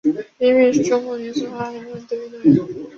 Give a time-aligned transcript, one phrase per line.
[0.03, 0.11] 李
[0.51, 2.77] 敏是一名中国女子花样游泳运动员。